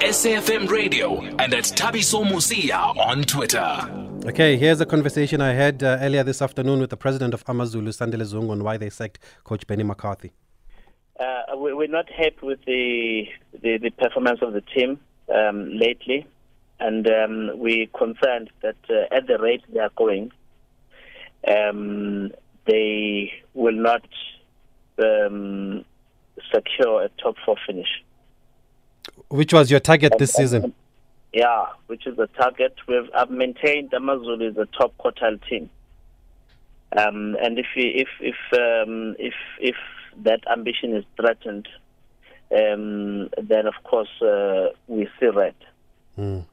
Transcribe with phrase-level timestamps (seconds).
[0.00, 3.88] SAFM Radio and at Thabiso Mosia on Twitter.
[4.26, 7.90] Okay, here's a conversation I had uh, earlier this afternoon with the president of Amazulu,
[7.90, 10.32] Sandile Zungu, on why they sacked Coach Benni McCarthy.
[11.20, 13.24] Uh, we're not happy with the,
[13.62, 14.98] the, the performance of the team
[15.34, 16.26] um, lately,
[16.80, 20.32] and um, we're concerned that uh, at the rate they are going,
[21.46, 22.32] um,
[22.66, 24.06] they will not
[24.98, 25.84] um,
[26.52, 28.02] secure a top four finish.
[29.28, 30.74] Which was your target this season?
[31.32, 32.74] Yeah, which is the target.
[32.86, 35.68] We've I've maintained Amazulu is a top quartile team.
[36.96, 39.74] Um, and if we, if if um, if if
[40.22, 41.68] that ambition is threatened,
[42.52, 45.56] um, then of course uh, we see red.
[46.16, 46.44] Mm.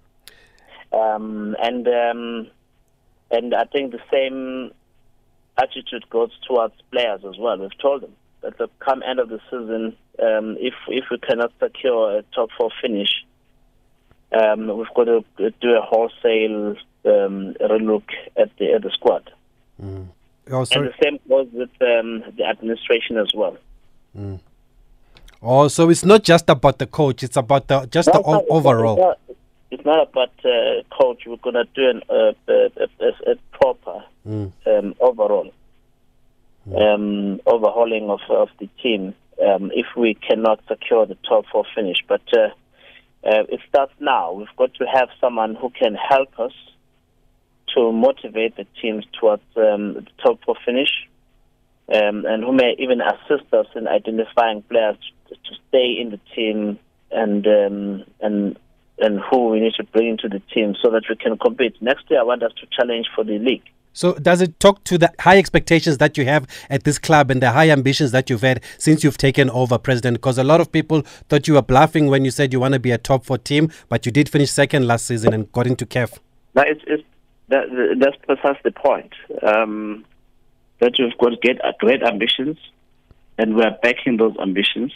[0.91, 2.47] Um, and um,
[3.29, 4.71] and I think the same
[5.57, 7.57] attitude goes towards players as well.
[7.59, 11.51] We've told them that the come end of the season, um, if if we cannot
[11.59, 13.09] secure a top four finish,
[14.31, 18.03] um, we've got to do a wholesale um, relook
[18.37, 19.29] at the at the squad.
[19.81, 20.07] Mm.
[20.49, 23.57] Oh, and the same goes with um, the administration as well.
[24.17, 24.39] Mm.
[25.41, 28.45] Oh, so it's not just about the coach; it's about the just no, the o-
[28.49, 28.97] overall.
[28.97, 29.37] It's not,
[29.71, 31.23] it's not about uh, coach.
[31.25, 34.51] We're gonna do an, uh, a, a, a, proper mm.
[34.65, 35.51] um, overall
[36.75, 41.97] um, overhauling of, of the team um, if we cannot secure the top four finish.
[42.07, 42.49] But uh,
[43.23, 44.33] uh, it starts now.
[44.33, 46.53] We've got to have someone who can help us
[47.75, 50.89] to motivate the teams towards um, the top four finish,
[51.93, 54.97] um, and who may even assist us in identifying players
[55.29, 56.79] to, to stay in the team
[57.11, 58.57] and um, and
[58.99, 61.81] and who we need to bring into the team so that we can compete.
[61.81, 63.63] Next year, I want us to challenge for the league.
[63.93, 67.41] So, does it talk to the high expectations that you have at this club and
[67.41, 70.17] the high ambitions that you've had since you've taken over, President?
[70.17, 72.79] Because a lot of people thought you were bluffing when you said you want to
[72.79, 75.85] be a top four team, but you did finish second last season and got into
[75.85, 76.19] CAF.
[76.55, 77.03] It's, it's,
[77.49, 77.65] that,
[77.99, 79.13] that's precisely the point.
[79.43, 80.05] Um,
[80.79, 82.57] that you've got great, great ambitions,
[83.37, 84.91] and we're backing those ambitions.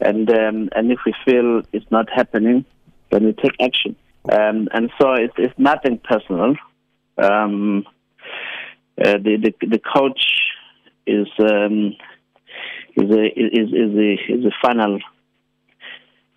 [0.00, 2.64] And um, and if we feel it's not happening,
[3.10, 3.96] then we take action.
[4.30, 6.54] Um, and so it's, it's nothing personal.
[7.20, 7.84] Um,
[9.02, 10.22] uh, the, the the coach
[11.06, 11.94] is um,
[12.96, 14.98] is a is is a is a final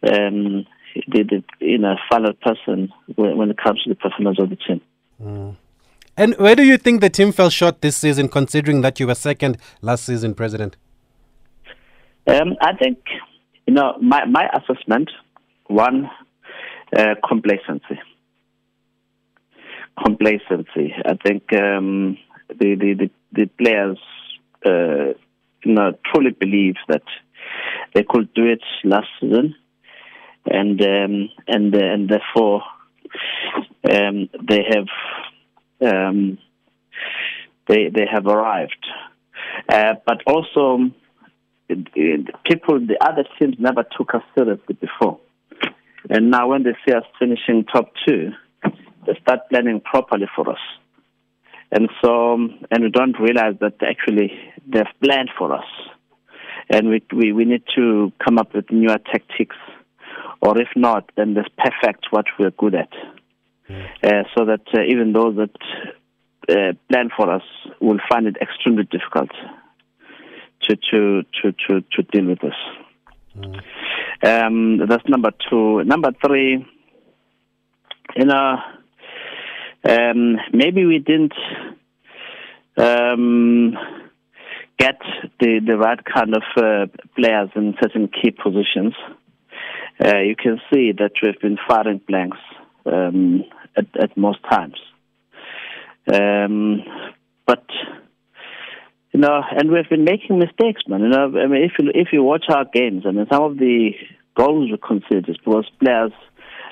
[0.04, 0.66] um,
[1.08, 4.56] the, the you know final person when, when it comes to the performance of the
[4.56, 4.82] team.
[5.22, 5.56] Mm.
[6.16, 9.16] And where do you think the team fell short this season, considering that you were
[9.16, 10.78] second last season, President?
[12.28, 13.00] Um, I think
[13.68, 15.10] you know my my assessment
[15.68, 16.10] one
[16.96, 18.00] uh, complacency
[20.02, 20.94] complacency.
[21.06, 22.18] I think um,
[22.50, 23.98] the, the, the, the players
[24.66, 25.14] uh,
[25.64, 27.04] you know, truly believe that
[27.94, 29.56] they could do it last season,
[30.46, 32.64] and um, and uh, and therefore
[33.90, 34.88] um, they have
[35.94, 36.38] um,
[37.68, 38.86] they they have arrived.
[39.70, 40.90] Uh, but also,
[42.46, 45.20] people, the other teams never took us seriously before,
[46.10, 48.32] and now when they see us finishing top two,
[49.06, 50.60] they start planning properly for us.
[51.72, 54.32] And so, and we don't realize that actually
[54.68, 55.66] they've planned for us.
[56.70, 59.56] And we, we, we need to come up with newer tactics,
[60.42, 62.92] or if not, then let's perfect what we're good at.
[63.70, 63.86] Mm.
[64.04, 65.56] Uh, so that uh, even those that
[66.50, 67.44] uh, plan for us
[67.82, 69.32] will find it extremely difficult
[70.62, 72.54] to, to, to, to, to deal with us.
[73.36, 73.62] Mm.
[74.24, 75.84] Um, that's number two.
[75.84, 76.66] Number three,
[78.16, 78.58] you know,
[79.88, 81.34] um, maybe we didn't
[82.78, 83.76] um,
[84.80, 85.00] get
[85.40, 86.86] the, the right kind of uh,
[87.16, 88.94] players in certain key positions.
[90.04, 92.38] Uh, you can see that we've been firing blanks
[92.86, 93.44] um,
[93.78, 94.78] at, at, most times.
[96.12, 96.82] Um,
[97.46, 97.66] but
[99.14, 101.02] you know, and we've been making mistakes, man.
[101.02, 103.58] You know, I mean, if you if you watch our games, I mean, some of
[103.58, 103.92] the
[104.36, 106.12] goals we conceded was players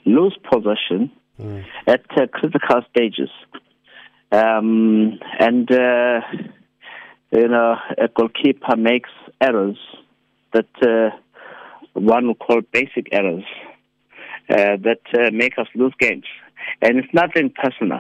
[0.06, 1.12] lose possession
[1.42, 1.66] mm.
[1.88, 3.30] at uh, critical stages.
[4.32, 6.22] Um, and, uh,
[7.32, 9.10] you know, a goalkeeper makes
[9.42, 9.78] errors
[10.54, 11.16] that uh,
[11.94, 13.44] one would call basic errors
[14.50, 16.26] uh, that uh, make us lose games.
[16.82, 18.00] And it's nothing personal.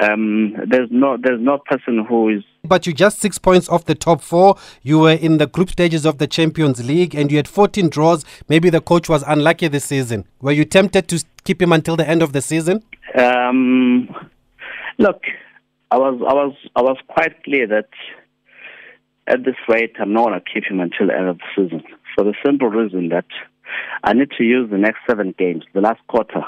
[0.00, 2.44] Um, there's no there's no person who is.
[2.62, 4.56] But you're just six points off the top four.
[4.82, 8.24] You were in the group stages of the Champions League, and you had 14 draws.
[8.48, 10.26] Maybe the coach was unlucky this season.
[10.40, 12.84] Were you tempted to keep him until the end of the season?
[13.18, 14.14] Um,
[14.98, 15.22] look,
[15.90, 17.88] I was I was I was quite clear that
[19.26, 21.82] at this rate I'm not going to keep him until the end of the season
[22.14, 23.26] for the simple reason that
[24.04, 26.42] I need to use the next seven games, the last quarter,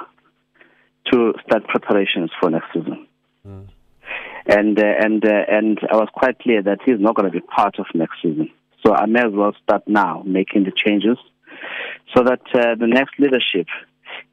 [1.12, 3.06] to start preparations for next season.
[3.46, 3.68] Mm.
[4.46, 7.40] And uh, and uh, and I was quite clear that he's not going to be
[7.40, 8.50] part of next season.
[8.84, 11.16] So I may as well start now making the changes,
[12.14, 13.66] so that uh, the next leadership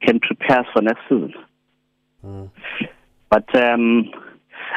[0.02, 1.34] can prepare for next season.
[2.24, 2.50] Mm.
[3.30, 4.10] But um,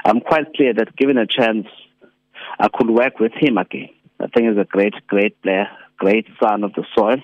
[0.06, 1.68] I'm quite clear that given a chance,
[2.60, 3.90] I could work with him again.
[4.20, 7.18] I think he's a great, great player, great son of the soil.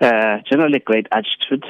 [0.00, 1.64] Uh, generally, great attitude.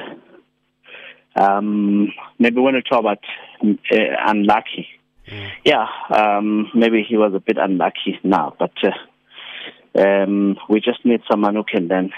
[1.37, 3.19] Um, maybe when we talk about
[3.63, 4.87] uh, unlucky,
[5.27, 5.49] mm.
[5.63, 11.21] yeah, um, maybe he was a bit unlucky now, but uh, um, we just need
[11.29, 12.11] someone who can then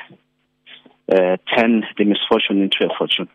[1.11, 3.27] uh, turn the misfortune into a fortune.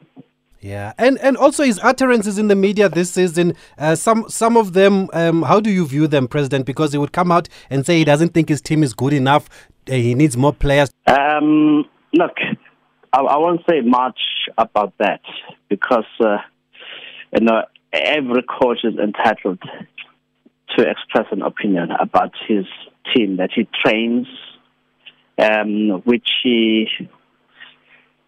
[0.60, 3.54] Yeah, and and also his utterances in the media this season.
[3.76, 5.10] Uh, some some of them.
[5.12, 6.64] Um, how do you view them, President?
[6.64, 9.50] Because he would come out and say he doesn't think his team is good enough.
[9.86, 10.90] Uh, he needs more players.
[11.06, 11.84] Um,
[12.14, 12.38] look,
[13.14, 14.18] I, I, won't say much
[14.58, 15.20] about that
[15.68, 16.38] because uh,
[17.32, 17.62] you know
[17.92, 19.60] every coach is entitled
[20.76, 22.66] to express an opinion about his
[23.14, 24.26] team that he trains,
[25.38, 26.88] um, which he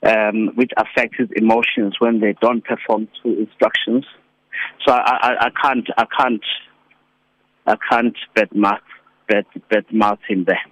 [0.05, 4.05] um, which affect his emotions when they don't perform to instructions.
[4.87, 6.45] So I, I, I can't I can't
[7.67, 8.79] I can't bet mouth
[9.29, 10.63] bet bet mouth him there.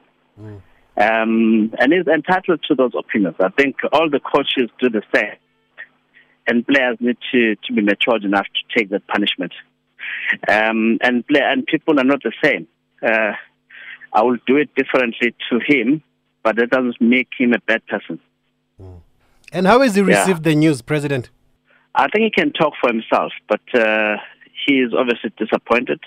[0.41, 0.61] Mm.
[0.97, 3.37] Um, and he's entitled to those opinions.
[3.41, 5.37] I think all the coaches do the same,
[6.47, 9.53] and players need to, to be matured enough to take that punishment.
[10.49, 12.69] Um, and play, and people are not the same.
[13.03, 13.33] Uh,
[14.13, 16.03] I will do it differently to him,
[16.45, 18.21] but that doesn't make him a bad person.
[18.81, 19.01] Mm.
[19.53, 20.53] And how has he received yeah.
[20.53, 21.31] the news, President?
[21.95, 24.17] I think he can talk for himself, but uh,
[24.67, 26.01] he is obviously disappointed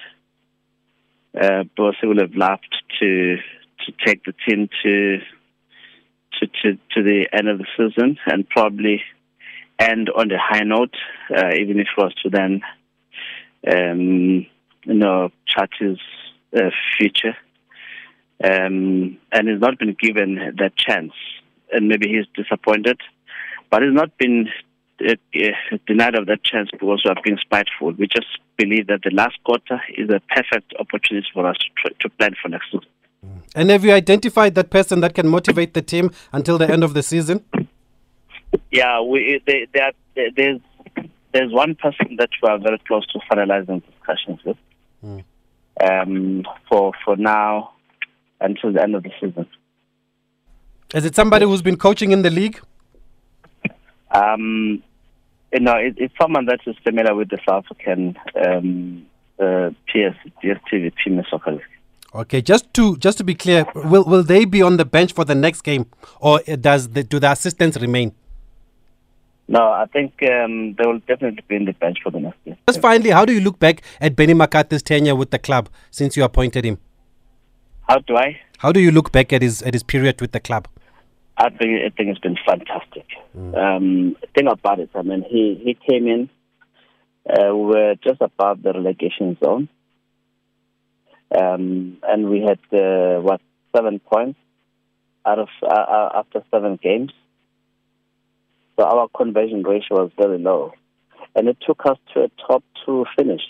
[1.40, 3.38] uh, because he would have loved to
[3.88, 5.18] to take the team to
[6.40, 9.02] to to, to the end of the season and probably
[9.80, 10.96] end on the high note,
[11.36, 12.62] uh, even if it was to then
[13.68, 14.46] um,
[14.86, 15.98] you know chart his
[16.56, 17.36] uh, future.
[18.44, 21.14] Um, and he's not been given that chance,
[21.72, 23.00] and maybe he's disappointed
[23.70, 24.50] but he's not been
[25.08, 27.92] uh, uh, denied of that chance because we are being spiteful.
[27.92, 32.10] We just believe that the last quarter is a perfect opportunity for us to, to
[32.10, 32.88] plan for next season.
[33.56, 36.94] And have you identified that person that can motivate the team until the end of
[36.94, 37.44] the season?
[38.72, 39.92] Yeah, we they, they are,
[40.36, 40.62] there's
[41.34, 44.58] there's one person that we are very close to finalizing discussions with.
[45.04, 45.24] Mm.
[45.80, 47.74] Um, for for now
[48.40, 49.48] until the end of the season.
[50.94, 52.60] Is it somebody who's been coaching in the league?
[54.12, 54.82] Um,
[55.52, 59.06] you know, it, it's someone that is familiar with the South African um,
[59.40, 61.77] uh, PS, DSTV Premier Soccer League.
[62.14, 65.26] Okay, just to just to be clear, will will they be on the bench for
[65.26, 65.86] the next game,
[66.20, 68.14] or does the, do the assistants remain?
[69.50, 72.58] No, I think um, they will definitely be in the bench for the next game.
[72.68, 76.18] Just finally, how do you look back at Benni McCarthy's tenure with the club since
[76.18, 76.80] you appointed him?
[77.88, 78.40] How do I?
[78.58, 80.68] How do you look back at his at his period with the club?
[81.38, 83.06] I think I think it's been fantastic.
[83.38, 83.58] Mm.
[83.58, 86.30] Um, thing about it, I mean, he he came in.
[87.30, 89.70] Uh, we were just above the relegation zone,
[91.36, 93.42] um, and we had uh, what
[93.76, 94.40] seven points
[95.26, 97.12] out of uh, uh, after seven games.
[98.80, 100.74] So our conversion ratio was very low,
[101.36, 103.42] and it took us to a top two finish,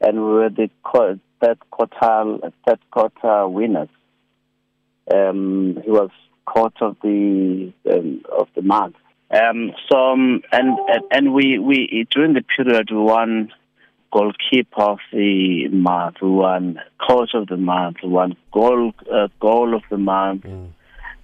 [0.00, 1.20] and we were the third
[1.70, 3.90] quarter third quarter winners.
[5.14, 6.10] Um, he was
[6.46, 8.96] court of the um, of the month.
[9.30, 10.78] Um, so um, and
[11.10, 13.52] and we we during the period we won
[14.12, 19.74] goalkeeper of the month, we won coach of the month, we won goal uh, goal
[19.74, 20.44] of the month.
[20.44, 20.70] Mm.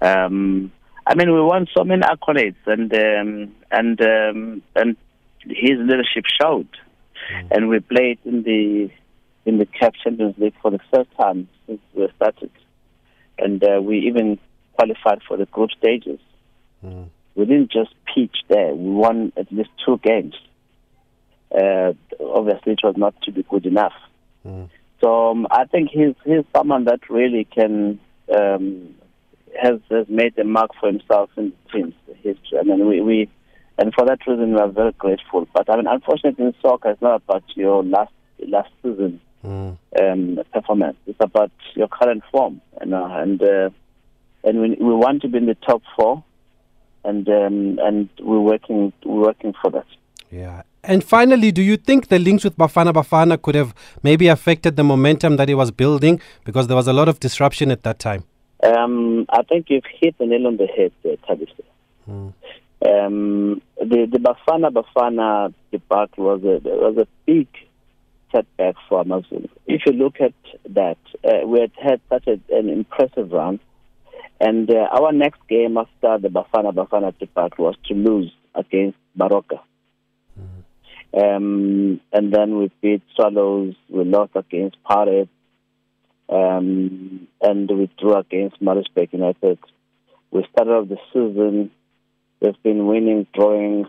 [0.00, 0.72] Um,
[1.06, 4.96] I mean, we won so many accolades, and um, and um, and
[5.40, 6.68] his leadership showed,
[7.32, 7.50] mm.
[7.50, 8.90] and we played in the
[9.46, 12.50] in the CAF Champions League for the first time since we started,
[13.38, 14.38] and uh, we even
[14.74, 16.20] qualified for the group stages.
[16.84, 17.08] Mm.
[17.34, 18.74] We didn't just pitch there.
[18.74, 20.34] We won at least two games.
[21.54, 23.94] Uh, obviously, it was not to be good enough.
[24.46, 24.68] Mm.
[25.00, 27.98] So um, I think he's he's someone that really can
[28.34, 28.94] um,
[29.60, 32.58] has has made a mark for himself in the team's history.
[32.58, 33.28] I mean, we, we
[33.78, 35.46] and for that reason we are very grateful.
[35.52, 38.12] But I mean, unfortunately, in soccer, it's not about your last
[38.46, 39.76] last season mm.
[40.00, 40.96] um, performance.
[41.06, 43.42] It's about your current form, you know, and.
[43.42, 43.70] Uh,
[44.44, 46.22] and we, we want to be in the top four,
[47.02, 49.86] and um, and we're working we're working for that.
[50.34, 50.62] Yeah.
[50.82, 53.72] And finally, do you think the links with Bafana Bafana could have
[54.02, 57.70] maybe affected the momentum that he was building because there was a lot of disruption
[57.70, 58.24] at that time?
[58.64, 61.36] Um, I think you've hit the nail on the head, uh.
[62.10, 62.32] Mm.
[62.86, 67.46] Um, the the Bafana Bafana debacle was a was a big
[68.30, 69.48] setback for Amazulu.
[69.66, 70.34] If you look at
[70.70, 73.58] that, uh, we had had such a, an impressive run,
[74.40, 79.60] and uh, our next game after the Bafana Bafana debacle was to lose against Baroka.
[81.16, 85.30] Um, and then we beat Swallows, we lost against Pirates,
[86.28, 89.58] um, and we drew against Maritzburg United.
[90.32, 91.70] We started off the season,
[92.40, 93.86] we've been winning, drawing.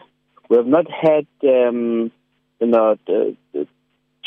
[0.49, 2.11] We have not had, um,
[2.59, 3.67] you know, the, the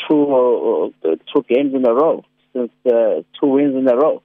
[0.07, 4.21] two uh, two games in a row since uh, two wins in a row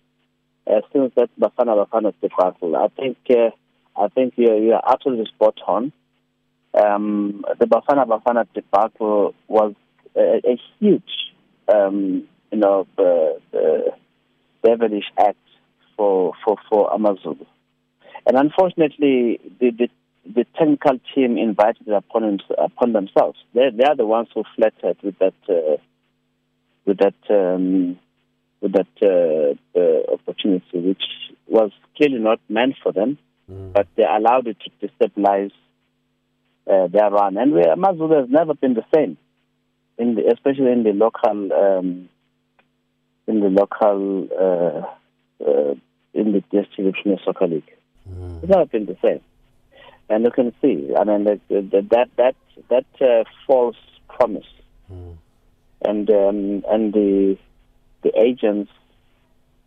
[0.66, 2.76] uh, since that Bafana Bafana debacle.
[2.76, 3.50] I think uh,
[3.96, 5.92] I think you're, you're absolutely spot on.
[6.74, 9.74] Um, the Bafana Bafana debacle was
[10.16, 11.02] a, a huge,
[11.72, 13.90] um, you know, uh, uh,
[14.64, 15.38] devilish act
[15.96, 17.46] for for for Amazulu,
[18.26, 19.88] and unfortunately, the, the
[20.34, 23.38] the technical team invited upon, upon themselves.
[23.54, 25.76] They they are the ones who flattered with that uh,
[26.86, 27.98] with that um,
[28.60, 31.02] with that uh, uh, opportunity, which
[31.46, 33.18] was clearly not meant for them,
[33.50, 33.72] mm.
[33.72, 35.52] but they allowed it to destabilize
[36.70, 37.36] uh, their run.
[37.36, 39.16] And Amazulu has never been the same,
[39.98, 42.08] in the, especially in the local um,
[43.26, 45.74] in the local uh, uh,
[46.12, 47.72] in the Premier Soccer League.
[48.08, 48.42] Mm.
[48.42, 49.20] It's never been the same
[50.08, 52.36] and you can see, I mean, the, the, that that
[52.68, 53.76] that uh, false
[54.08, 54.46] promise,
[54.92, 55.16] mm.
[55.82, 57.38] and um, and the
[58.02, 58.70] the agents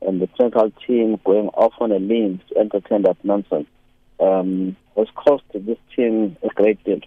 [0.02, 3.68] and the technical team going off on a limb to entertain that nonsense
[4.20, 7.00] um, has cost this team a great deal.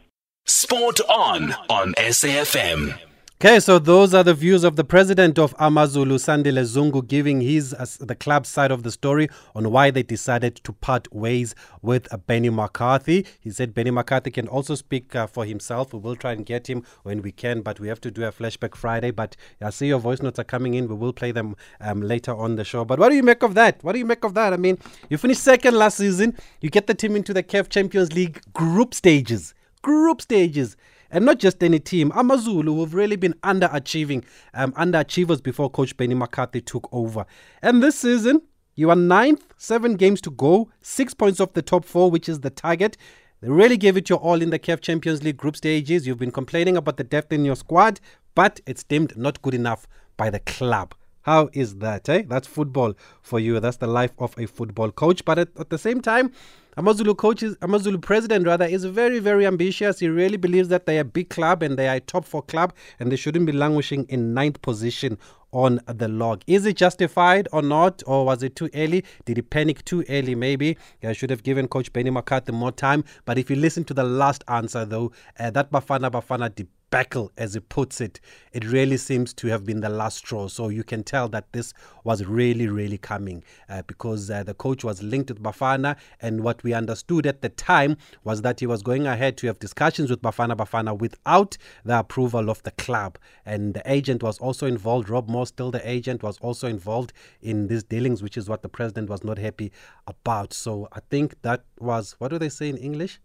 [0.47, 2.99] Sport on on SAFM.
[3.43, 7.73] Okay, so those are the views of the president of Amazulu, Sandile Zungu, giving his
[7.73, 12.13] uh, the club side of the story on why they decided to part ways with
[12.13, 13.25] uh, Benni McCarthy.
[13.41, 15.95] He said Benni McCarthy can also speak uh, for himself.
[15.95, 18.31] We will try and get him when we can, but we have to do a
[18.31, 19.11] flashback Friday.
[19.11, 20.87] But I see your voice notes are coming in.
[20.87, 22.85] We will play them um, later on the show.
[22.85, 23.83] But what do you make of that?
[23.83, 24.53] What do you make of that?
[24.53, 24.77] I mean,
[25.09, 26.37] you finished second last season.
[26.61, 29.55] You get the team into the CAF Champions League group stages.
[29.81, 30.77] Group stages
[31.11, 32.13] and not just any team.
[32.15, 34.25] Amazulu have really been underachieving,
[34.55, 37.27] um, underachievers before Coach Benni McCarthy took over.
[37.63, 38.43] And this season,
[38.75, 42.41] you are ninth, seven games to go, six points off the top four, which is
[42.41, 42.97] the target.
[43.41, 46.07] They really gave it your all in the CAF Champions League group stages.
[46.07, 48.01] You've been complaining about the depth in your squad,
[48.35, 49.87] but it's deemed not good enough
[50.17, 50.95] by the club.
[51.23, 52.23] How is that, eh?
[52.27, 53.61] That's football for you.
[53.61, 55.25] That's the life of a football coach.
[55.25, 56.33] But at, at the same time,
[56.77, 59.99] Amazulu coach Amazulu president rather is very very ambitious.
[59.99, 62.43] He really believes that they are a big club and they are a top four
[62.43, 65.19] club and they shouldn't be languishing in ninth position
[65.53, 66.43] on the log.
[66.47, 69.05] Is it justified or not, or was it too early?
[69.25, 70.35] Did he panic too early?
[70.37, 73.05] Maybe I should have given Coach Benni McCarthy more time.
[73.25, 76.55] But if you listen to the last answer, though, uh, that Bafana Bafana
[76.93, 78.21] as he puts it,
[78.53, 80.49] it really seems to have been the last straw.
[80.49, 84.83] So you can tell that this was really, really coming uh, because uh, the coach
[84.83, 88.83] was linked with Bafana, and what we understood at the time was that he was
[88.83, 93.75] going ahead to have discussions with Bafana Bafana without the approval of the club, and
[93.75, 95.09] the agent was also involved.
[95.09, 98.69] Rob Moore, still the agent, was also involved in these dealings, which is what the
[98.69, 99.71] president was not happy
[100.09, 100.53] about.
[100.53, 103.21] So I think that was what do they say in English?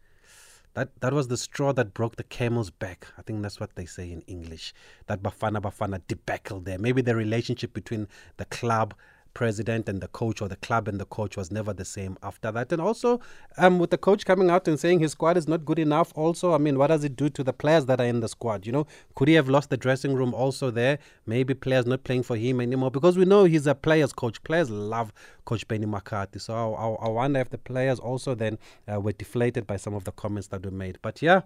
[0.76, 3.08] That that was the straw that broke the camel's back.
[3.18, 4.74] I think that's what they say in English.
[5.08, 6.78] That Bafana Bafana debacle there.
[6.78, 8.94] Maybe the relationship between the club
[9.36, 12.52] president and the coach or the club and the coach was never the same after
[12.52, 12.72] that.
[12.72, 13.20] And also,
[13.58, 16.54] um, with the coach coming out and saying his squad is not good enough, also,
[16.54, 18.66] I mean, what does it do to the players that are in the squad?
[18.66, 20.98] You know, could he have lost the dressing room also there?
[21.28, 24.42] Maybe players not playing for him anymore because we know he's a players coach.
[24.44, 25.14] Players love
[25.44, 26.40] Coach Benni McCarthy.
[26.40, 28.58] So I, I, wonder if the players also then
[28.92, 30.98] uh, were deflated by some of the comments that were made.
[31.02, 31.42] But yeah,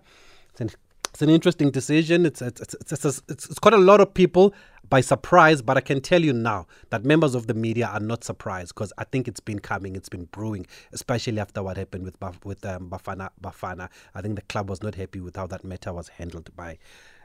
[0.60, 0.76] it's
[1.10, 2.26] it's an interesting decision.
[2.26, 4.54] It's it's, it's, it's, it's, it's quite a lot of people
[4.90, 8.24] by surprise, but I can tell you now that members of the media are not
[8.24, 12.18] surprised because I think it's been coming, it's been brewing, especially after what happened with
[12.44, 13.30] with um, Bafana.
[13.42, 16.78] Bafana, I think the club was not happy with how that matter was handled by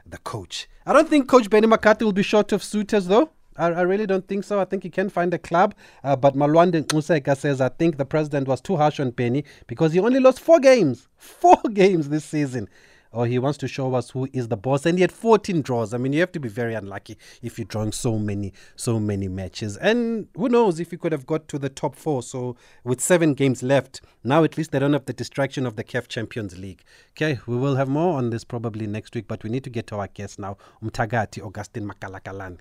[0.05, 0.67] the coach.
[0.85, 3.31] I don't think Coach Benni McCarthy will be short of suitors though.
[3.57, 4.59] I, I, really don't think so.
[4.59, 5.75] I think he can find a club.
[6.03, 9.93] Uh, but Malwande Nxuseka says, I think the president was too harsh on Benni because
[9.93, 11.07] he only lost four games.
[11.17, 12.67] Four games this season
[13.15, 14.85] or he wants to show us who is the boss.
[14.85, 15.93] And he had 14 draws.
[15.93, 19.29] I mean, you have to be very unlucky if you're drawing so many, so many
[19.29, 19.77] matches.
[19.77, 22.21] And who knows if he could have got to the top four.
[22.21, 25.83] So with seven games left, now at least they don't have the distraction of the
[25.83, 26.83] CAF Champions League.
[27.11, 29.87] Okay, we will have more on this probably next week, but we need to get
[29.87, 32.59] to our guest now, Umtagati Augustine Makalakalane.